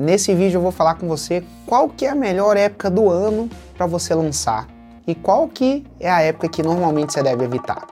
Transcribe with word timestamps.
nesse 0.00 0.34
vídeo 0.34 0.56
eu 0.56 0.62
vou 0.62 0.72
falar 0.72 0.94
com 0.94 1.06
você 1.06 1.44
qual 1.66 1.88
que 1.88 2.06
é 2.06 2.08
a 2.08 2.14
melhor 2.14 2.56
época 2.56 2.88
do 2.90 3.10
ano 3.10 3.50
para 3.76 3.84
você 3.84 4.14
lançar 4.14 4.66
e 5.06 5.14
qual 5.14 5.46
que 5.46 5.86
é 6.00 6.10
a 6.10 6.22
época 6.22 6.48
que 6.48 6.62
normalmente 6.62 7.12
você 7.12 7.22
deve 7.22 7.44
evitar. 7.44 7.86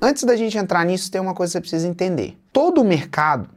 Antes 0.00 0.24
da 0.24 0.36
gente 0.36 0.56
entrar 0.56 0.84
nisso, 0.84 1.10
tem 1.10 1.20
uma 1.20 1.34
coisa 1.34 1.50
que 1.50 1.52
você 1.54 1.60
precisa 1.60 1.88
entender. 1.88 2.38
Todo 2.52 2.84
mercado, 2.84 3.48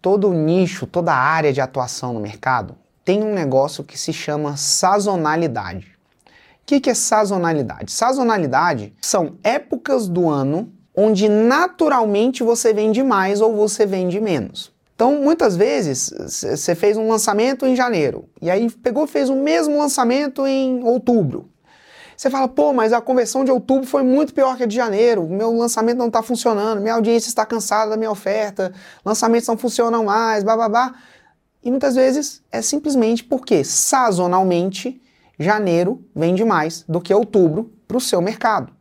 todo 0.00 0.32
nicho, 0.32 0.86
toda 0.86 1.12
área 1.12 1.52
de 1.52 1.60
atuação 1.60 2.12
no 2.12 2.20
mercado 2.20 2.76
tem 3.04 3.22
um 3.22 3.32
negócio 3.32 3.82
que 3.82 3.98
se 3.98 4.12
chama 4.12 4.56
sazonalidade. 4.58 5.96
O 6.26 6.66
que, 6.66 6.78
que 6.78 6.90
é 6.90 6.94
sazonalidade? 6.94 7.90
Sazonalidade 7.90 8.92
são 9.00 9.38
épocas 9.42 10.06
do 10.06 10.28
ano 10.28 10.70
onde 11.00 11.28
naturalmente 11.28 12.42
você 12.42 12.72
vende 12.72 13.04
mais 13.04 13.40
ou 13.40 13.54
você 13.54 13.86
vende 13.86 14.20
menos. 14.20 14.72
Então, 14.96 15.22
muitas 15.22 15.54
vezes, 15.54 16.12
você 16.18 16.74
fez 16.74 16.96
um 16.96 17.08
lançamento 17.08 17.64
em 17.64 17.76
janeiro, 17.76 18.24
e 18.42 18.50
aí 18.50 18.68
pegou 18.68 19.06
fez 19.06 19.30
o 19.30 19.36
mesmo 19.36 19.78
lançamento 19.78 20.44
em 20.44 20.82
outubro. 20.82 21.48
Você 22.16 22.28
fala, 22.28 22.48
pô, 22.48 22.72
mas 22.72 22.92
a 22.92 23.00
conversão 23.00 23.44
de 23.44 23.50
outubro 23.52 23.86
foi 23.86 24.02
muito 24.02 24.34
pior 24.34 24.56
que 24.56 24.64
a 24.64 24.66
de 24.66 24.74
janeiro, 24.74 25.22
meu 25.28 25.56
lançamento 25.56 25.98
não 25.98 26.08
está 26.08 26.20
funcionando, 26.20 26.80
minha 26.80 26.94
audiência 26.94 27.28
está 27.28 27.46
cansada 27.46 27.90
da 27.90 27.96
minha 27.96 28.10
oferta, 28.10 28.72
lançamentos 29.04 29.46
não 29.46 29.56
funcionam 29.56 30.02
mais, 30.02 30.42
babá. 30.42 30.94
E 31.62 31.70
muitas 31.70 31.94
vezes 31.94 32.42
é 32.50 32.60
simplesmente 32.60 33.22
porque, 33.22 33.62
sazonalmente, 33.62 35.00
janeiro 35.38 36.04
vende 36.12 36.44
mais 36.44 36.84
do 36.88 37.00
que 37.00 37.14
outubro 37.14 37.70
para 37.86 37.96
o 37.96 38.00
seu 38.00 38.20
mercado. 38.20 38.77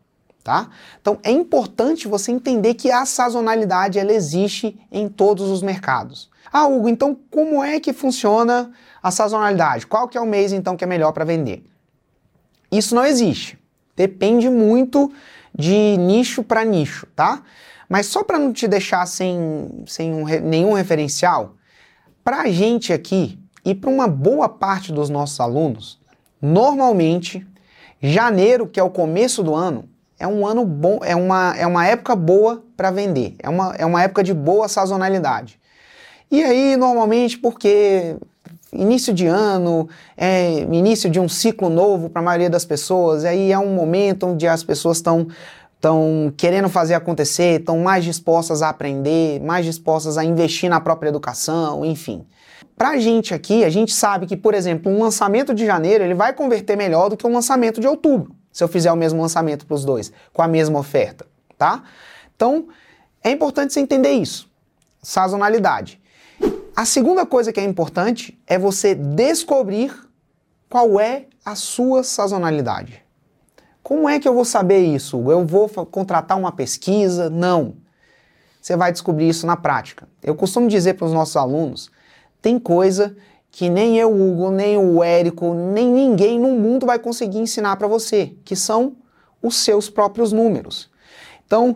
Tá? 0.48 0.70
Então 1.02 1.20
é 1.24 1.30
importante 1.30 2.08
você 2.08 2.32
entender 2.32 2.76
que 2.76 2.90
a 2.90 3.06
sazonalidade 3.06 4.00
ela 4.00 4.14
existe 4.14 4.80
em 4.90 5.10
todos 5.10 5.50
os 5.50 5.62
mercados. 5.62 6.30
Ah, 6.50 6.66
Hugo, 6.66 6.88
então 6.88 7.20
como 7.30 7.62
é 7.62 7.82
que 7.82 7.92
funciona 7.92 8.72
a 9.04 9.12
sazonalidade? 9.12 9.86
Qual 9.86 10.08
que 10.08 10.18
é 10.18 10.22
o 10.22 10.26
mês 10.26 10.54
então 10.54 10.78
que 10.78 10.86
é 10.86 10.88
melhor 10.88 11.12
para 11.12 11.26
vender? 11.26 11.66
Isso 12.72 12.96
não 12.96 13.06
existe. 13.06 13.60
Depende 13.94 14.50
muito 14.50 15.12
de 15.54 15.98
nicho 15.98 16.42
para 16.42 16.64
nicho, 16.64 17.06
tá? 17.14 17.44
Mas 17.90 18.06
só 18.06 18.24
para 18.24 18.40
não 18.40 18.54
te 18.54 18.70
deixar 18.70 19.06
sem, 19.06 19.84
sem 19.86 20.14
um, 20.14 20.24
nenhum 20.24 20.72
referencial, 20.72 21.56
para 22.24 22.44
a 22.44 22.50
gente 22.50 22.94
aqui 22.94 23.38
e 23.66 23.76
para 23.76 23.90
uma 23.90 24.08
boa 24.08 24.48
parte 24.48 24.94
dos 24.94 25.10
nossos 25.10 25.42
alunos, 25.42 26.00
normalmente 26.42 27.46
janeiro, 28.02 28.66
que 28.66 28.80
é 28.80 28.84
o 28.84 28.90
começo 28.90 29.44
do 29.44 29.54
ano, 29.54 29.90
é 30.20 30.28
um 30.28 30.46
ano 30.46 30.66
bom, 30.66 31.00
é 31.04 31.16
uma, 31.16 31.56
é 31.58 31.66
uma 31.68 31.86
época 31.86 32.16
boa 32.16 32.64
para 32.76 32.92
vender, 32.92 33.36
é 33.40 33.50
uma, 33.50 33.76
é 33.78 33.86
uma 33.86 34.02
época 34.02 34.24
de 34.24 34.34
boa 34.34 34.68
sazonalidade. 34.68 35.60
E 36.30 36.44
aí, 36.44 36.76
normalmente, 36.76 37.38
porque 37.38 38.16
início 38.74 39.14
de 39.14 39.28
ano, 39.28 39.88
é 40.16 40.60
início 40.72 41.10
de 41.10 41.20
um 41.20 41.30
ciclo 41.30 41.70
novo 41.70 42.10
para 42.10 42.22
a 42.22 42.26
maioria 42.26 42.50
das 42.50 42.66
pessoas, 42.66 43.24
aí 43.26 43.52
é 43.52 43.60
um 43.60 43.74
momento 43.74 44.28
onde 44.28 44.48
as 44.48 44.64
pessoas 44.64 44.98
estão 44.98 45.28
estão 45.76 46.34
querendo 46.36 46.68
fazer 46.70 46.96
acontecer, 46.96 47.60
estão 47.60 47.78
mais 47.78 48.04
dispostas 48.04 48.64
a 48.64 48.70
aprender, 48.70 49.40
mais 49.42 49.64
dispostas 49.64 50.18
a 50.18 50.26
investir 50.26 50.68
na 50.72 50.82
própria 50.82 51.10
educação, 51.10 51.86
enfim. 51.86 52.26
Para 52.76 52.90
a 52.90 52.98
gente 52.98 53.32
aqui, 53.32 53.64
a 53.64 53.70
gente 53.70 53.94
sabe 53.94 54.26
que, 54.26 54.36
por 54.36 54.56
exemplo, 54.56 54.92
um 54.92 55.00
lançamento 55.00 55.54
de 55.54 55.68
janeiro 55.68 56.04
ele 56.04 56.16
vai 56.16 56.34
converter 56.34 56.76
melhor 56.76 57.10
do 57.10 57.16
que 57.16 57.28
um 57.28 57.32
lançamento 57.32 57.80
de 57.80 57.88
outubro 57.88 58.37
se 58.58 58.64
eu 58.64 58.68
fizer 58.68 58.92
o 58.92 58.96
mesmo 58.96 59.22
lançamento 59.22 59.68
para 59.68 59.76
os 59.76 59.86
dois, 59.86 60.12
com 60.34 60.42
a 60.42 60.48
mesma 60.48 60.80
oferta, 60.80 61.28
tá? 61.60 61.84
Então, 62.36 62.70
é 63.24 63.30
importante 63.30 63.72
você 63.72 63.80
entender 63.80 64.14
isso. 64.14 64.50
Sazonalidade. 65.00 66.02
A 66.76 66.84
segunda 66.84 67.24
coisa 67.24 67.54
que 67.54 67.60
é 67.60 67.64
importante 67.64 68.36
é 68.48 68.58
você 68.58 68.96
descobrir 68.96 69.96
qual 70.68 71.00
é 71.00 71.28
a 71.46 71.54
sua 71.54 72.02
sazonalidade. 72.02 73.06
Como 73.84 74.10
é 74.10 74.20
que 74.20 74.28
eu 74.28 74.34
vou 74.34 74.44
saber 74.44 74.80
isso? 74.80 75.30
Eu 75.30 75.46
vou 75.46 75.70
contratar 75.70 76.36
uma 76.36 76.52
pesquisa? 76.52 77.30
Não. 77.30 77.76
Você 78.60 78.76
vai 78.76 78.92
descobrir 78.92 79.30
isso 79.30 79.46
na 79.46 79.56
prática. 79.56 80.10
Eu 80.24 80.34
costumo 80.34 80.68
dizer 80.68 80.96
para 80.96 81.06
os 81.06 81.14
nossos 81.14 81.36
alunos: 81.36 81.92
tem 82.42 82.58
coisa 82.58 83.16
que 83.58 83.72
nem 83.72 83.98
eu, 83.98 84.14
Hugo, 84.14 84.52
nem 84.52 84.78
o 84.78 85.04
Érico, 85.04 85.52
nem 85.56 85.92
ninguém 85.92 86.40
no 86.40 86.50
mundo 86.50 86.86
vai 86.86 87.00
conseguir 87.00 87.40
ensinar 87.40 87.76
para 87.76 87.88
você, 87.88 88.36
que 88.46 88.56
são 88.56 88.98
os 89.42 89.56
seus 89.56 89.90
próprios 89.90 90.32
números. 90.32 90.92
Então, 91.44 91.76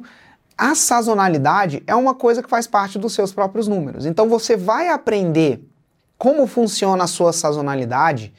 a 0.56 0.76
sazonalidade 0.76 1.82
é 1.88 1.96
uma 1.96 2.14
coisa 2.14 2.44
que 2.44 2.50
faz 2.52 2.68
parte 2.68 3.00
dos 3.00 3.14
seus 3.14 3.34
próprios 3.34 3.68
números. 3.68 4.06
Então, 4.06 4.30
você 4.30 4.56
vai 4.56 4.90
aprender 4.90 5.68
como 6.20 6.46
funciona 6.46 7.06
a 7.06 7.08
sua 7.08 7.34
sazonalidade 7.34 8.32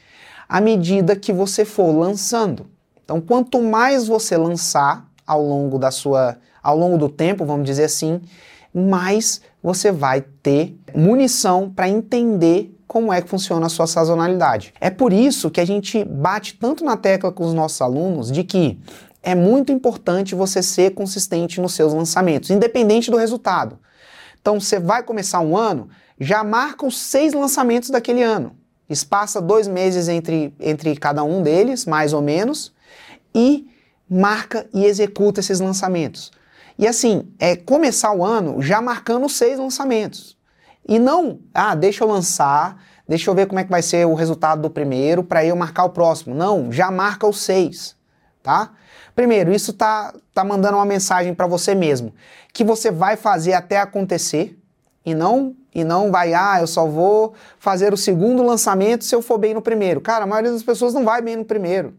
à 0.47 0.61
medida 0.61 1.13
que 1.13 1.33
você 1.33 1.65
for 1.65 1.91
lançando. 1.91 2.67
Então, 3.03 3.19
quanto 3.19 3.61
mais 3.61 4.07
você 4.07 4.37
lançar 4.37 5.05
ao 5.27 5.43
longo 5.43 5.77
da 5.77 5.91
sua, 5.91 6.37
ao 6.63 6.77
longo 6.77 6.97
do 6.97 7.09
tempo, 7.09 7.43
vamos 7.43 7.65
dizer 7.65 7.83
assim, 7.83 8.21
mais 8.73 9.41
você 9.61 9.91
vai 9.91 10.21
ter 10.21 10.79
munição 10.95 11.69
para 11.69 11.89
entender 11.89 12.73
como 12.93 13.11
é 13.11 13.23
que 13.23 13.27
funciona 13.27 13.65
a 13.65 13.69
sua 13.69 13.87
sazonalidade. 13.87 14.71
É 14.79 14.91
por 14.91 15.11
isso 15.11 15.49
que 15.49 15.59
a 15.59 15.65
gente 15.65 16.03
bate 16.03 16.53
tanto 16.59 16.85
na 16.85 16.95
tecla 16.95 17.31
com 17.31 17.43
os 17.43 17.51
nossos 17.51 17.81
alunos 17.81 18.31
de 18.31 18.43
que 18.43 18.79
é 19.23 19.33
muito 19.33 19.71
importante 19.71 20.35
você 20.35 20.61
ser 20.61 20.93
consistente 20.93 21.59
nos 21.59 21.73
seus 21.73 21.91
lançamentos, 21.91 22.51
independente 22.51 23.09
do 23.09 23.17
resultado. 23.17 23.79
Então, 24.39 24.59
você 24.59 24.79
vai 24.79 25.01
começar 25.01 25.39
um 25.39 25.57
ano, 25.57 25.89
já 26.19 26.43
marca 26.43 26.85
os 26.85 26.95
seis 26.99 27.33
lançamentos 27.33 27.89
daquele 27.89 28.21
ano. 28.21 28.55
Espaça 28.87 29.41
dois 29.41 29.67
meses 29.67 30.07
entre, 30.07 30.53
entre 30.59 30.95
cada 30.95 31.23
um 31.23 31.41
deles, 31.41 31.87
mais 31.87 32.13
ou 32.13 32.21
menos, 32.21 32.71
e 33.33 33.67
marca 34.07 34.67
e 34.71 34.85
executa 34.85 35.39
esses 35.39 35.59
lançamentos. 35.59 36.31
E 36.77 36.85
assim, 36.85 37.27
é 37.39 37.55
começar 37.55 38.13
o 38.13 38.23
ano 38.23 38.61
já 38.61 38.79
marcando 38.79 39.27
seis 39.27 39.57
lançamentos. 39.57 40.37
E 40.87 40.99
não, 40.99 41.39
ah, 41.53 41.75
deixa 41.75 42.03
eu 42.03 42.07
lançar, 42.07 42.81
deixa 43.07 43.29
eu 43.29 43.35
ver 43.35 43.47
como 43.47 43.59
é 43.59 43.63
que 43.63 43.71
vai 43.71 43.81
ser 43.81 44.05
o 44.05 44.13
resultado 44.13 44.61
do 44.61 44.69
primeiro 44.69 45.23
para 45.23 45.45
eu 45.45 45.55
marcar 45.55 45.85
o 45.85 45.89
próximo. 45.89 46.35
Não, 46.35 46.71
já 46.71 46.91
marca 46.91 47.25
os 47.25 47.39
seis, 47.39 47.95
tá? 48.41 48.71
Primeiro, 49.15 49.53
isso 49.53 49.71
tá, 49.73 50.13
tá 50.33 50.43
mandando 50.43 50.77
uma 50.77 50.85
mensagem 50.85 51.33
para 51.33 51.47
você 51.47 51.73
mesmo, 51.73 52.13
que 52.51 52.63
você 52.63 52.91
vai 52.91 53.15
fazer 53.15 53.53
até 53.53 53.77
acontecer 53.77 54.57
e 55.05 55.13
não 55.13 55.55
e 55.75 55.83
não 55.83 56.11
vai, 56.11 56.35
ah, 56.35 56.57
eu 56.59 56.67
só 56.67 56.85
vou 56.85 57.33
fazer 57.57 57.93
o 57.93 57.97
segundo 57.97 58.43
lançamento 58.43 59.03
se 59.03 59.15
eu 59.15 59.23
for 59.23 59.39
bem 59.39 59.55
no 59.55 59.61
primeiro. 59.61 59.99
Cara, 59.99 60.23
a 60.23 60.27
maioria 60.27 60.51
das 60.51 60.61
pessoas 60.61 60.93
não 60.93 61.03
vai 61.03 61.19
bem 61.19 61.35
no 61.35 61.45
primeiro. 61.45 61.95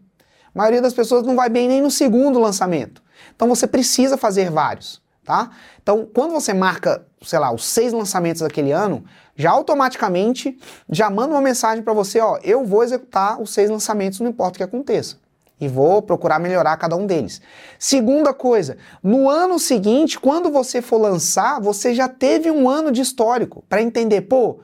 A 0.53 0.57
maioria 0.57 0.81
das 0.81 0.93
pessoas 0.93 1.23
não 1.23 1.35
vai 1.35 1.49
bem 1.49 1.67
nem 1.67 1.81
no 1.81 1.91
segundo 1.91 2.39
lançamento. 2.39 3.03
Então 3.35 3.49
você 3.49 3.67
precisa 3.67 4.15
fazer 4.15 4.49
vários 4.49 5.03
tá? 5.25 5.49
Então, 5.81 6.07
quando 6.13 6.31
você 6.31 6.53
marca, 6.53 7.05
sei 7.21 7.39
lá, 7.39 7.51
os 7.51 7.65
seis 7.65 7.91
lançamentos 7.91 8.41
daquele 8.41 8.71
ano, 8.71 9.03
já 9.35 9.51
automaticamente 9.51 10.57
já 10.89 11.09
manda 11.09 11.33
uma 11.33 11.41
mensagem 11.41 11.83
para 11.83 11.93
você, 11.93 12.19
ó, 12.19 12.37
eu 12.43 12.63
vou 12.63 12.83
executar 12.83 13.41
os 13.41 13.49
seis 13.49 13.69
lançamentos, 13.69 14.19
não 14.19 14.29
importa 14.29 14.53
o 14.53 14.57
que 14.57 14.63
aconteça. 14.63 15.17
E 15.59 15.67
vou 15.67 16.01
procurar 16.01 16.37
melhorar 16.37 16.75
cada 16.77 16.95
um 16.95 17.05
deles. 17.05 17.41
Segunda 17.79 18.33
coisa, 18.33 18.77
no 19.01 19.29
ano 19.29 19.57
seguinte, 19.57 20.19
quando 20.19 20.51
você 20.51 20.81
for 20.81 20.97
lançar, 20.97 21.59
você 21.61 21.93
já 21.93 22.07
teve 22.07 22.51
um 22.51 22.69
ano 22.69 22.91
de 22.91 23.01
histórico 23.01 23.63
para 23.67 23.81
entender, 23.81 24.21
pô, 24.21 24.59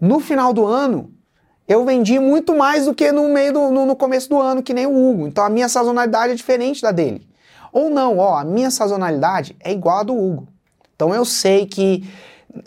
no 0.00 0.20
final 0.20 0.52
do 0.52 0.64
ano 0.64 1.12
eu 1.66 1.84
vendi 1.84 2.18
muito 2.18 2.56
mais 2.56 2.86
do 2.86 2.94
que 2.94 3.12
no 3.12 3.28
meio 3.28 3.52
do, 3.52 3.70
no, 3.70 3.84
no 3.84 3.94
começo 3.94 4.28
do 4.30 4.40
ano, 4.40 4.62
que 4.62 4.72
nem 4.72 4.86
o 4.86 5.10
Hugo. 5.10 5.26
Então 5.26 5.44
a 5.44 5.50
minha 5.50 5.68
sazonalidade 5.68 6.32
é 6.32 6.36
diferente 6.36 6.80
da 6.80 6.90
dele. 6.90 7.27
Ou 7.72 7.90
não, 7.90 8.18
ó, 8.18 8.38
a 8.38 8.44
minha 8.44 8.70
sazonalidade 8.70 9.56
é 9.60 9.72
igual 9.72 9.98
a 9.98 10.02
do 10.02 10.16
Hugo. 10.16 10.48
Então 10.94 11.14
eu 11.14 11.24
sei 11.24 11.66
que 11.66 12.08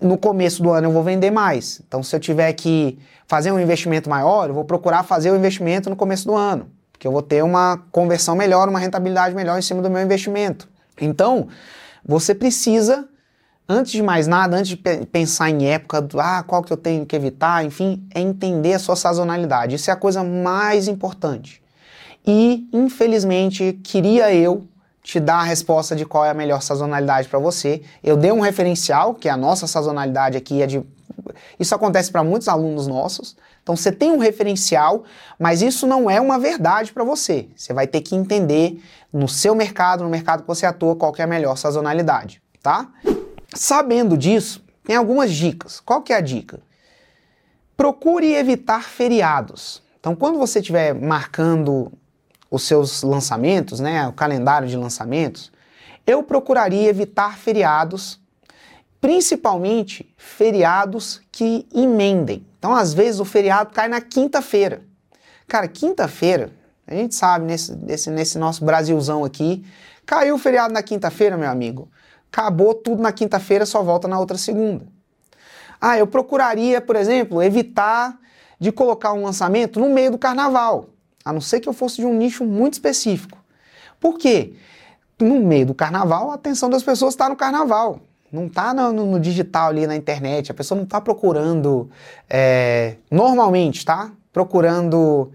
no 0.02 0.18
começo 0.18 0.62
do 0.62 0.72
ano 0.72 0.88
eu 0.88 0.92
vou 0.92 1.04
vender 1.04 1.32
mais. 1.32 1.82
Então 1.88 2.02
se 2.02 2.16
eu 2.16 2.20
tiver 2.20 2.52
que 2.54 2.98
fazer 3.28 3.52
um 3.52 3.60
investimento 3.60 4.10
maior, 4.10 4.50
eu 4.50 4.54
vou 4.54 4.66
procurar 4.66 5.04
fazer 5.04 5.32
o 5.32 5.36
investimento 5.36 5.90
no 5.90 5.96
começo 5.96 6.26
do 6.26 6.36
ano, 6.36 6.70
porque 6.92 7.08
eu 7.08 7.12
vou 7.12 7.22
ter 7.22 7.44
uma 7.44 7.78
conversão 7.92 8.36
melhor, 8.36 8.68
uma 8.70 8.80
rentabilidade 8.80 9.36
melhor 9.36 9.58
em 9.58 9.62
cima 9.62 9.82
do 9.82 9.90
meu 9.90 10.02
investimento. 10.02 10.70
Então, 11.00 11.48
você 12.06 12.36
precisa 12.36 13.08
antes 13.72 13.94
de 13.94 14.04
mais 14.04 14.28
nada, 14.28 14.58
antes 14.58 14.70
de 14.70 14.78
pensar 14.78 15.50
em 15.50 15.66
época, 15.70 16.06
ah, 16.18 16.44
qual 16.44 16.62
que 16.62 16.74
eu 16.74 16.78
tenho 16.78 17.06
que 17.06 17.16
evitar, 17.16 17.64
enfim, 17.64 18.06
é 18.14 18.20
entender 18.20 18.74
a 18.74 18.80
sua 18.80 18.96
sazonalidade. 18.96 19.76
Isso 19.76 19.90
é 19.90 19.94
a 19.94 19.98
coisa 19.98 20.24
mais 20.24 20.88
importante. 20.88 21.62
E, 22.28 22.68
infelizmente, 22.74 23.80
queria 23.84 24.34
eu 24.34 24.68
te 25.04 25.20
dá 25.20 25.36
a 25.36 25.44
resposta 25.44 25.96
de 25.96 26.06
qual 26.06 26.26
é 26.26 26.30
a 26.30 26.34
melhor 26.34 26.62
sazonalidade 26.62 27.28
para 27.28 27.40
você. 27.40 27.82
Eu 28.04 28.16
dei 28.16 28.32
um 28.32 28.40
referencial, 28.40 29.14
que 29.14 29.28
é 29.28 29.32
a 29.32 29.38
nossa 29.38 29.68
sazonalidade 29.68 30.38
aqui 30.38 30.62
é 30.62 30.68
de. 30.68 30.82
Isso 31.60 31.74
acontece 31.74 32.12
para 32.12 32.24
muitos 32.24 32.48
alunos 32.48 32.88
nossos. 32.88 33.36
Então 33.64 33.76
você 33.76 33.92
tem 33.92 34.12
um 34.12 34.18
referencial, 34.18 35.04
mas 35.40 35.62
isso 35.62 35.86
não 35.86 36.10
é 36.10 36.20
uma 36.20 36.40
verdade 36.40 36.92
para 36.92 37.04
você. 37.04 37.48
Você 37.56 37.74
vai 37.74 37.88
ter 37.88 38.02
que 38.02 38.16
entender 38.16 38.82
no 39.14 39.28
seu 39.28 39.54
mercado, 39.54 40.04
no 40.04 40.10
mercado 40.10 40.42
que 40.42 40.48
você 40.48 40.66
atua, 40.66 40.96
qual 40.96 41.14
é 41.18 41.24
a 41.24 41.28
melhor 41.28 41.58
sazonalidade, 41.58 42.42
tá? 42.62 42.90
sabendo 43.54 44.18
disso, 44.18 44.64
tem 44.84 44.96
algumas 44.96 45.32
dicas. 45.32 45.80
Qual 45.80 46.02
que 46.02 46.14
é 46.14 46.18
a 46.18 46.22
dica? 46.22 46.60
Procure 47.76 48.34
evitar 48.34 48.84
feriados. 48.84 49.82
Então, 50.00 50.16
quando 50.16 50.38
você 50.38 50.60
estiver 50.60 50.94
marcando 50.94 51.92
os 52.52 52.64
seus 52.64 53.02
lançamentos, 53.02 53.80
né, 53.80 54.06
o 54.08 54.12
calendário 54.12 54.68
de 54.68 54.76
lançamentos, 54.76 55.52
eu 56.06 56.22
procuraria 56.22 56.90
evitar 56.90 57.38
feriados, 57.38 58.20
principalmente 59.00 60.14
feriados 60.18 61.22
que 61.32 61.66
emendem. 61.74 62.46
Então, 62.60 62.76
às 62.76 62.94
vezes, 62.94 63.22
o 63.22 63.26
feriado 63.26 63.72
cai 63.74 63.88
na 63.88 64.02
quinta-feira. 64.02 64.84
Cara, 65.48 65.68
quinta-feira, 65.68 66.52
a 66.86 66.94
gente 66.94 67.16
sabe, 67.16 67.46
nesse, 67.46 67.74
nesse, 67.76 68.12
nesse 68.12 68.38
nosso 68.38 68.66
Brasilzão 68.66 69.24
aqui, 69.24 69.66
caiu 70.06 70.36
o 70.36 70.38
feriado 70.38 70.74
na 70.74 70.84
quinta-feira, 70.84 71.38
meu 71.38 71.50
amigo. 71.50 71.90
Acabou 72.32 72.74
tudo 72.74 73.02
na 73.02 73.12
quinta-feira, 73.12 73.66
só 73.66 73.82
volta 73.82 74.08
na 74.08 74.20
outra 74.20 74.38
segunda. 74.38 74.86
Ah, 75.80 75.98
eu 75.98 76.06
procuraria, 76.06 76.80
por 76.82 76.96
exemplo, 76.96 77.42
evitar 77.42 78.20
de 78.60 78.72
colocar 78.72 79.14
um 79.14 79.24
lançamento 79.24 79.80
no 79.80 79.90
meio 79.90 80.12
do 80.12 80.18
carnaval, 80.18 80.90
a 81.24 81.32
não 81.32 81.42
ser 81.42 81.60
que 81.60 81.70
eu 81.70 81.74
fosse 81.74 81.98
de 81.98 82.06
um 82.06 82.14
nicho 82.14 82.44
muito 82.46 82.74
específico. 82.74 83.38
Por 84.00 84.18
quê? 84.18 84.54
No 85.20 85.40
meio 85.40 85.68
do 85.68 85.74
carnaval, 85.74 86.32
a 86.32 86.36
atenção 86.36 86.70
das 86.70 86.84
pessoas 86.84 87.14
está 87.14 87.30
no 87.30 87.36
carnaval. 87.36 88.00
Não 88.32 88.48
está 88.48 88.74
no, 88.74 88.92
no, 88.92 89.20
digital 89.20 89.70
ali 89.70 89.86
na 89.86 89.96
internet. 89.96 90.52
A 90.52 90.54
pessoa 90.54 90.78
não 90.78 90.86
está 90.86 91.02
procurando 91.02 91.90
é, 92.30 92.96
normalmente, 93.10 93.86
tá? 93.86 94.12
Procurando 94.32 95.32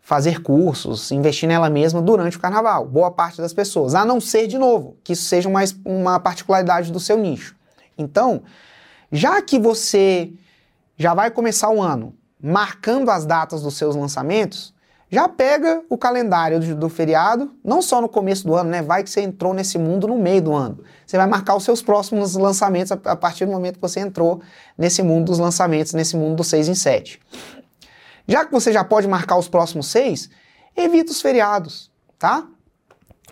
fazer 0.00 0.42
cursos, 0.42 1.10
investir 1.10 1.48
nela 1.48 1.68
mesma 1.68 2.00
durante 2.00 2.36
o 2.36 2.40
carnaval. 2.40 2.86
Boa 2.86 3.10
parte 3.10 3.40
das 3.40 3.52
pessoas. 3.52 3.94
A 3.94 4.04
não 4.04 4.20
ser, 4.20 4.46
de 4.46 4.58
novo, 4.58 4.96
que 5.04 5.12
isso 5.12 5.24
seja 5.24 5.48
uma, 5.48 5.60
uma 5.84 6.18
particularidade 6.18 6.90
do 6.90 6.98
seu 6.98 7.18
nicho. 7.18 7.54
Então, 7.98 8.42
já 9.12 9.42
que 9.42 9.58
você 9.58 10.32
já 10.96 11.14
vai 11.14 11.30
começar 11.30 11.70
o 11.70 11.82
ano 11.82 12.14
marcando 12.42 13.10
as 13.10 13.26
datas 13.26 13.62
dos 13.62 13.74
seus 13.74 13.94
lançamentos, 13.94 14.72
já 15.10 15.28
pega 15.28 15.82
o 15.88 15.98
calendário 15.98 16.60
do, 16.60 16.74
do, 16.74 16.88
feriado, 16.88 17.50
não 17.64 17.82
só 17.82 18.00
no 18.00 18.08
começo 18.08 18.46
do 18.46 18.54
ano, 18.54 18.70
né? 18.70 18.80
Vai 18.80 19.02
que 19.02 19.10
você 19.10 19.20
entrou 19.20 19.52
nesse 19.52 19.76
mundo 19.76 20.06
no 20.06 20.16
meio 20.16 20.40
do 20.40 20.54
ano. 20.54 20.84
Você 21.04 21.16
vai 21.16 21.26
marcar 21.26 21.56
os 21.56 21.64
seus 21.64 21.82
próximos 21.82 22.36
lançamentos 22.36 22.92
a, 22.92 23.16
partir 23.16 23.44
do 23.44 23.50
momento 23.50 23.74
que 23.74 23.82
você 23.82 23.98
entrou 23.98 24.40
nesse 24.78 25.02
mundo 25.02 25.26
dos 25.26 25.40
lançamentos, 25.40 25.94
nesse 25.94 26.16
mundo 26.16 26.36
do 26.36 26.44
6 26.44 26.68
em 26.68 26.74
7. 26.76 27.20
Já 28.28 28.44
que 28.44 28.52
você 28.52 28.72
já 28.72 28.84
pode 28.84 29.08
marcar 29.08 29.36
os 29.36 29.48
próximos 29.48 29.88
seis, 29.88 30.30
evita 30.76 31.10
os 31.10 31.20
feriados, 31.20 31.90
tá? 32.16 32.46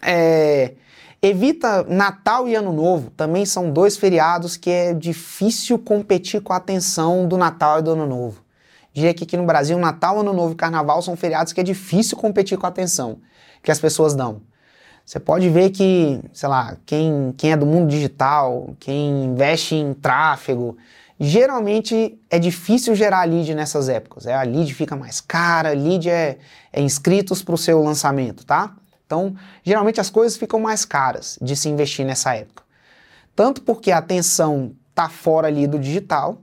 É, 0.02 0.74
evita 1.22 1.84
Natal 1.84 2.48
e 2.48 2.56
Ano 2.56 2.72
Novo, 2.72 3.10
também 3.10 3.46
são 3.46 3.70
dois 3.70 3.96
feriados 3.96 4.56
que 4.56 4.68
é 4.68 4.92
difícil 4.92 5.78
competir 5.78 6.40
com 6.40 6.52
a 6.52 6.56
atenção 6.56 7.28
do 7.28 7.38
Natal 7.38 7.78
e 7.78 7.82
do 7.82 7.92
Ano 7.92 8.08
Novo. 8.08 8.42
Diria 8.98 9.14
que 9.14 9.22
aqui 9.22 9.36
no 9.36 9.46
Brasil, 9.46 9.78
Natal, 9.78 10.18
Ano 10.18 10.32
Novo 10.32 10.54
e 10.54 10.56
Carnaval 10.56 11.00
são 11.02 11.14
feriados 11.14 11.52
que 11.52 11.60
é 11.60 11.62
difícil 11.62 12.16
competir 12.16 12.58
com 12.58 12.66
a 12.66 12.68
atenção 12.68 13.20
que 13.62 13.70
as 13.70 13.78
pessoas 13.78 14.12
dão. 14.12 14.42
Você 15.06 15.20
pode 15.20 15.48
ver 15.48 15.70
que, 15.70 16.20
sei 16.32 16.48
lá, 16.48 16.76
quem, 16.84 17.32
quem 17.36 17.52
é 17.52 17.56
do 17.56 17.64
mundo 17.64 17.88
digital, 17.88 18.74
quem 18.80 19.26
investe 19.26 19.76
em 19.76 19.94
tráfego, 19.94 20.76
Geralmente 21.20 22.16
é 22.30 22.38
difícil 22.38 22.94
gerar 22.94 23.24
lead 23.24 23.52
nessas 23.52 23.88
épocas. 23.88 24.24
É, 24.24 24.34
a 24.34 24.42
lead 24.42 24.72
fica 24.72 24.94
mais 24.94 25.20
cara, 25.20 25.70
lead 25.70 26.08
é, 26.08 26.38
é 26.72 26.80
inscritos 26.80 27.42
para 27.42 27.56
o 27.56 27.58
seu 27.58 27.82
lançamento, 27.82 28.46
tá? 28.46 28.76
Então, 29.04 29.34
geralmente 29.64 30.00
as 30.00 30.10
coisas 30.10 30.38
ficam 30.38 30.60
mais 30.60 30.84
caras 30.84 31.36
de 31.42 31.56
se 31.56 31.68
investir 31.68 32.06
nessa 32.06 32.36
época. 32.36 32.62
Tanto 33.34 33.62
porque 33.62 33.90
a 33.90 33.98
atenção 33.98 34.76
tá 34.94 35.08
fora 35.08 35.48
ali 35.48 35.66
do 35.66 35.76
digital, 35.76 36.40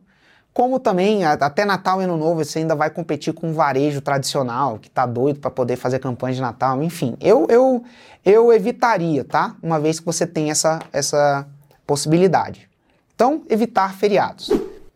como 0.56 0.80
também 0.80 1.26
até 1.26 1.66
Natal 1.66 2.02
e 2.02 2.06
Ano 2.06 2.16
Novo 2.16 2.42
você 2.42 2.60
ainda 2.60 2.74
vai 2.74 2.90
competir 2.90 3.34
com 3.34 3.50
o 3.50 3.54
varejo 3.54 4.00
tradicional, 4.00 4.80
que 4.80 4.90
tá 4.90 5.06
doido 5.06 5.42
para 5.42 5.52
poder 5.52 5.76
fazer 5.76 6.00
campanha 6.00 6.34
de 6.34 6.40
Natal, 6.40 6.82
enfim. 6.82 7.18
Eu, 7.20 7.46
eu, 7.50 7.84
eu 8.24 8.54
evitaria, 8.54 9.26
tá? 9.26 9.58
Uma 9.62 9.82
vez 9.82 10.00
que 10.00 10.06
você 10.06 10.26
tem 10.26 10.50
essa, 10.50 10.80
essa 10.94 11.46
possibilidade. 11.86 12.70
Então, 13.14 13.44
evitar 13.50 13.96
feriados. 13.96 14.50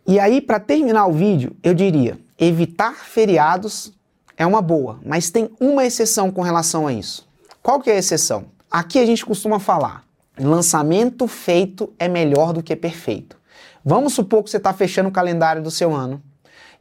E 0.08 0.18
aí, 0.18 0.40
para 0.40 0.62
terminar 0.62 1.08
o 1.08 1.12
vídeo, 1.12 1.54
eu 1.62 1.74
diria: 1.74 2.18
evitar 2.40 2.96
feriados 2.96 3.92
é 4.38 4.46
uma 4.46 4.62
boa, 4.62 5.02
mas 5.06 5.30
tem 5.30 5.50
uma 5.60 5.86
exceção 5.86 6.32
com 6.32 6.42
relação 6.42 6.88
a 6.88 6.94
isso. 6.94 7.28
Qual 7.62 7.82
que 7.82 7.90
é 7.90 7.96
a 7.96 8.00
exceção? 8.00 8.46
Aqui 8.72 8.98
a 8.98 9.06
gente 9.06 9.26
costuma 9.26 9.60
falar: 9.60 10.06
lançamento 10.40 11.28
feito 11.28 11.92
é 12.00 12.08
melhor 12.08 12.54
do 12.54 12.64
que 12.64 12.78
perfeito. 12.78 13.38
Vamos 13.84 14.14
supor 14.14 14.44
que 14.44 14.50
você 14.50 14.58
está 14.58 14.74
fechando 14.74 15.10
o 15.10 15.12
calendário 15.12 15.62
do 15.62 15.72
seu 15.72 15.94
ano 15.94 16.22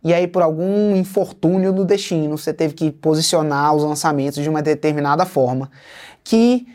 e 0.03 0.15
aí 0.15 0.27
por 0.27 0.43
algum 0.43 0.95
infortúnio 0.97 1.73
do 1.73 1.85
destino 1.85 2.37
você 2.39 2.53
teve 2.53 2.75
que 2.75 2.91
posicionar 2.91 3.75
os 3.75 3.83
lançamentos 3.83 4.43
de 4.43 4.49
uma 4.49 4.63
determinada 4.63 5.25
forma 5.27 5.71
que 6.23 6.67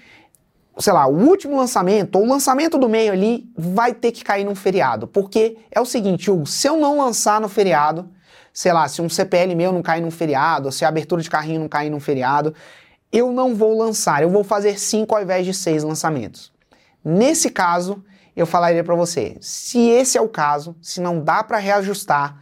sei 0.80 0.92
lá, 0.92 1.06
o 1.06 1.16
último 1.16 1.56
lançamento, 1.56 2.16
ou 2.16 2.24
o 2.24 2.28
lançamento 2.28 2.78
do 2.78 2.90
meio 2.90 3.12
ali, 3.12 3.48
vai 3.56 3.94
ter 3.94 4.12
que 4.12 4.24
cair 4.24 4.44
num 4.44 4.56
feriado. 4.56 5.08
Porque 5.08 5.58
é 5.72 5.80
o 5.80 5.86
seguinte, 5.86 6.32
Hugo, 6.32 6.48
se 6.48 6.68
eu 6.68 6.78
não 6.78 6.98
lançar 6.98 7.40
no 7.40 7.48
feriado, 7.48 8.10
sei 8.52 8.74
lá, 8.74 8.88
se 8.88 9.02
um 9.02 9.08
CPL 9.08 9.54
meu 9.56 9.72
não 9.72 9.84
cair 9.84 10.02
num 10.02 10.12
feriado, 10.12 10.72
se 10.72 10.84
a 10.84 10.88
abertura 10.88 11.22
de 11.22 11.30
carrinho 11.30 11.60
não 11.60 11.70
cair 11.70 11.90
num 11.90 12.00
feriado, 12.00 12.56
eu 13.12 13.32
não 13.32 13.54
vou 13.54 13.78
lançar, 13.78 14.24
eu 14.24 14.30
vou 14.30 14.44
fazer 14.44 14.80
cinco 14.80 15.16
ao 15.16 15.22
invés 15.22 15.46
de 15.46 15.54
seis 15.54 15.84
lançamentos. 15.84 16.52
Nesse 17.06 17.52
caso, 17.52 18.04
eu 18.36 18.46
falaria 18.46 18.84
para 18.84 18.96
você, 18.96 19.38
se 19.40 19.80
esse 19.90 20.18
é 20.18 20.22
o 20.22 20.30
caso, 20.30 20.76
se 20.82 21.00
não 21.00 21.20
dá 21.20 21.44
para 21.44 21.58
reajustar 21.58 22.42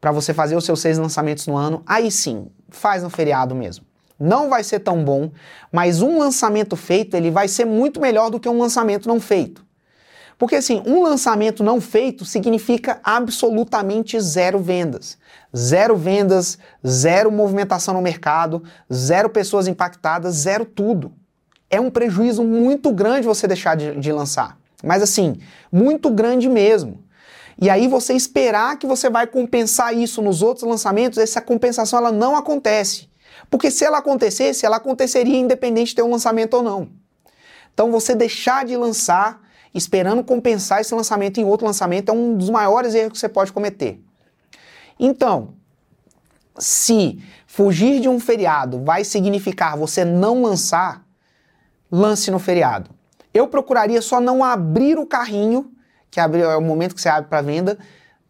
para 0.00 0.12
você 0.12 0.34
fazer 0.34 0.56
os 0.56 0.64
seus 0.64 0.80
seis 0.80 0.98
lançamentos 0.98 1.46
no 1.46 1.56
ano, 1.56 1.82
aí 1.86 2.10
sim, 2.10 2.48
faz 2.68 3.02
no 3.02 3.10
feriado 3.10 3.54
mesmo 3.54 3.86
não 4.22 4.48
vai 4.48 4.62
ser 4.62 4.78
tão 4.78 5.04
bom, 5.04 5.32
mas 5.72 6.00
um 6.00 6.18
lançamento 6.18 6.76
feito 6.76 7.16
ele 7.16 7.30
vai 7.30 7.48
ser 7.48 7.64
muito 7.64 8.00
melhor 8.00 8.30
do 8.30 8.38
que 8.38 8.48
um 8.48 8.58
lançamento 8.58 9.08
não 9.08 9.20
feito. 9.20 9.64
Porque 10.38 10.56
assim, 10.56 10.82
um 10.86 11.02
lançamento 11.02 11.62
não 11.62 11.80
feito 11.80 12.24
significa 12.24 13.00
absolutamente 13.02 14.20
zero 14.20 14.58
vendas. 14.58 15.18
Zero 15.54 15.96
vendas, 15.96 16.58
zero 16.86 17.30
movimentação 17.30 17.94
no 17.94 18.00
mercado, 18.00 18.62
zero 18.92 19.28
pessoas 19.28 19.68
impactadas, 19.68 20.34
zero 20.36 20.64
tudo. 20.64 21.12
É 21.68 21.80
um 21.80 21.90
prejuízo 21.90 22.44
muito 22.44 22.92
grande 22.92 23.26
você 23.26 23.46
deixar 23.46 23.76
de, 23.76 23.94
de 23.96 24.12
lançar. 24.12 24.58
Mas 24.82 25.02
assim, 25.02 25.38
muito 25.70 26.10
grande 26.10 26.48
mesmo. 26.48 27.02
E 27.60 27.70
aí 27.70 27.86
você 27.86 28.14
esperar 28.14 28.78
que 28.78 28.86
você 28.86 29.08
vai 29.08 29.26
compensar 29.26 29.96
isso 29.96 30.20
nos 30.20 30.42
outros 30.42 30.68
lançamentos, 30.68 31.18
essa 31.18 31.40
compensação 31.40 31.98
ela 31.98 32.12
não 32.12 32.36
acontece. 32.36 33.08
Porque 33.50 33.70
se 33.70 33.84
ela 33.84 33.98
acontecesse, 33.98 34.64
ela 34.64 34.76
aconteceria 34.76 35.38
independente 35.38 35.90
de 35.90 35.96
ter 35.96 36.02
um 36.02 36.10
lançamento 36.10 36.54
ou 36.54 36.62
não. 36.62 36.88
Então 37.72 37.90
você 37.90 38.14
deixar 38.14 38.64
de 38.64 38.76
lançar 38.76 39.40
esperando 39.74 40.22
compensar 40.22 40.80
esse 40.80 40.94
lançamento 40.94 41.38
em 41.38 41.44
outro 41.44 41.66
lançamento 41.66 42.10
é 42.10 42.12
um 42.12 42.36
dos 42.36 42.50
maiores 42.50 42.94
erros 42.94 43.12
que 43.12 43.18
você 43.18 43.28
pode 43.28 43.52
cometer. 43.52 44.02
Então, 44.98 45.54
se 46.58 47.22
fugir 47.46 48.00
de 48.00 48.08
um 48.08 48.20
feriado 48.20 48.82
vai 48.82 49.04
significar 49.04 49.76
você 49.76 50.04
não 50.04 50.42
lançar, 50.42 51.04
lance 51.90 52.30
no 52.30 52.38
feriado. 52.38 52.90
Eu 53.32 53.48
procuraria 53.48 54.02
só 54.02 54.20
não 54.20 54.44
abrir 54.44 54.98
o 54.98 55.06
carrinho, 55.06 55.72
que 56.10 56.20
é 56.20 56.26
o 56.56 56.60
momento 56.60 56.94
que 56.94 57.00
você 57.00 57.08
abre 57.08 57.28
para 57.28 57.40
venda, 57.42 57.78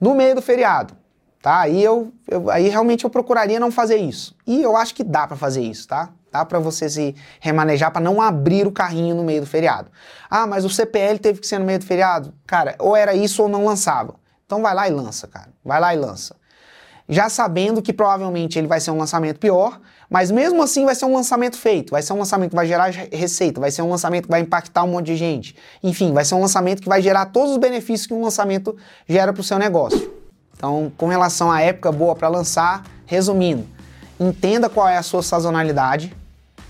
no 0.00 0.14
meio 0.14 0.34
do 0.34 0.42
feriado 0.42 0.96
tá? 1.42 1.60
Aí 1.60 1.82
eu, 1.82 2.12
eu, 2.28 2.48
aí 2.48 2.68
realmente 2.68 3.04
eu 3.04 3.10
procuraria 3.10 3.58
não 3.58 3.70
fazer 3.70 3.96
isso. 3.96 4.34
E 4.46 4.62
eu 4.62 4.76
acho 4.76 4.94
que 4.94 5.02
dá 5.02 5.26
para 5.26 5.36
fazer 5.36 5.60
isso, 5.60 5.88
tá? 5.88 6.10
Dá 6.30 6.44
para 6.46 6.58
você 6.60 6.88
se 6.88 7.14
remanejar 7.40 7.90
para 7.90 8.00
não 8.00 8.22
abrir 8.22 8.66
o 8.66 8.72
carrinho 8.72 9.14
no 9.14 9.24
meio 9.24 9.42
do 9.42 9.46
feriado. 9.46 9.90
Ah, 10.30 10.46
mas 10.46 10.64
o 10.64 10.70
CPL 10.70 11.18
teve 11.18 11.40
que 11.40 11.46
ser 11.46 11.58
no 11.58 11.66
meio 11.66 11.80
do 11.80 11.84
feriado? 11.84 12.32
Cara, 12.46 12.76
ou 12.78 12.96
era 12.96 13.14
isso 13.14 13.42
ou 13.42 13.48
não 13.48 13.66
lançava. 13.66 14.14
Então 14.46 14.62
vai 14.62 14.72
lá 14.72 14.88
e 14.88 14.92
lança, 14.92 15.26
cara. 15.26 15.48
Vai 15.62 15.80
lá 15.80 15.94
e 15.94 15.98
lança. 15.98 16.36
Já 17.12 17.28
sabendo 17.28 17.82
que 17.82 17.92
provavelmente 17.92 18.58
ele 18.58 18.66
vai 18.66 18.80
ser 18.80 18.90
um 18.90 18.96
lançamento 18.96 19.38
pior, 19.38 19.78
mas 20.08 20.30
mesmo 20.30 20.62
assim 20.62 20.86
vai 20.86 20.94
ser 20.94 21.04
um 21.04 21.14
lançamento 21.14 21.58
feito, 21.58 21.90
vai 21.90 22.00
ser 22.00 22.14
um 22.14 22.18
lançamento 22.18 22.50
que 22.50 22.56
vai 22.56 22.66
gerar 22.66 22.90
receita, 23.12 23.60
vai 23.60 23.70
ser 23.70 23.82
um 23.82 23.90
lançamento 23.90 24.24
que 24.24 24.30
vai 24.30 24.40
impactar 24.40 24.82
um 24.82 24.88
monte 24.88 25.08
de 25.08 25.16
gente. 25.16 25.54
Enfim, 25.82 26.14
vai 26.14 26.24
ser 26.24 26.36
um 26.36 26.40
lançamento 26.40 26.80
que 26.80 26.88
vai 26.88 27.02
gerar 27.02 27.26
todos 27.26 27.50
os 27.50 27.58
benefícios 27.58 28.06
que 28.06 28.14
um 28.14 28.22
lançamento 28.22 28.74
gera 29.06 29.30
para 29.30 29.42
o 29.42 29.44
seu 29.44 29.58
negócio. 29.58 30.10
Então, 30.56 30.90
com 30.96 31.06
relação 31.06 31.52
à 31.52 31.60
época 31.60 31.92
boa 31.92 32.14
para 32.14 32.28
lançar, 32.28 32.82
resumindo, 33.04 33.66
entenda 34.18 34.70
qual 34.70 34.88
é 34.88 34.96
a 34.96 35.02
sua 35.02 35.22
sazonalidade, 35.22 36.16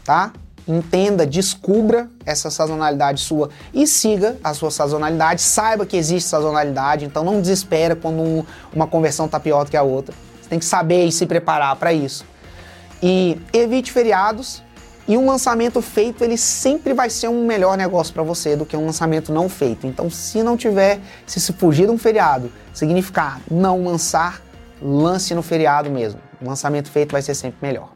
tá? 0.04 0.32
Entenda, 0.66 1.24
descubra 1.24 2.10
essa 2.26 2.50
sazonalidade 2.50 3.20
sua 3.20 3.48
e 3.72 3.86
siga 3.86 4.36
a 4.42 4.52
sua 4.54 4.72
sazonalidade. 4.72 5.40
Saiba 5.40 5.86
que 5.86 5.96
existe 5.96 6.28
sazonalidade, 6.28 7.04
então 7.04 7.22
não 7.22 7.40
desespera 7.40 7.94
quando 7.94 8.20
um, 8.20 8.44
uma 8.74 8.88
conversão 8.88 9.26
está 9.26 9.38
pior 9.38 9.64
do 9.64 9.70
que 9.70 9.76
a 9.76 9.84
outra. 9.84 10.12
Tem 10.52 10.58
que 10.58 10.66
saber 10.66 11.06
e 11.06 11.10
se 11.10 11.24
preparar 11.24 11.74
para 11.76 11.94
isso. 11.94 12.26
E 13.02 13.40
evite 13.54 13.90
feriados, 13.90 14.62
E 15.08 15.16
um 15.16 15.26
lançamento 15.26 15.82
feito, 15.82 16.22
ele 16.22 16.36
sempre 16.36 16.94
vai 16.94 17.10
ser 17.10 17.28
um 17.28 17.44
melhor 17.44 17.76
negócio 17.76 18.14
para 18.14 18.22
você 18.22 18.54
do 18.54 18.64
que 18.64 18.76
um 18.76 18.86
lançamento 18.86 19.32
não 19.32 19.48
feito. 19.48 19.86
Então, 19.86 20.08
se 20.08 20.42
não 20.42 20.56
tiver, 20.56 21.00
se 21.26 21.40
se 21.40 21.52
fugir 21.52 21.86
de 21.86 21.92
um 21.92 21.98
feriado, 21.98 22.52
significar 22.72 23.40
não 23.50 23.84
lançar, 23.84 24.40
lance 24.80 25.34
no 25.34 25.42
feriado 25.42 25.90
mesmo. 25.90 26.20
O 26.40 26.48
lançamento 26.48 26.88
feito 26.88 27.12
vai 27.12 27.22
ser 27.22 27.34
sempre 27.34 27.58
melhor. 27.60 27.91